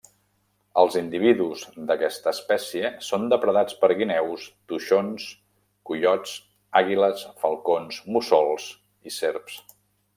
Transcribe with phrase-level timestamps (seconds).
[0.83, 5.29] Els individus d'aquesta espècie són depredats per guineus, toixons,
[5.91, 6.35] coiots,
[6.83, 8.71] àguiles, falcons, mussols
[9.11, 9.65] i serps.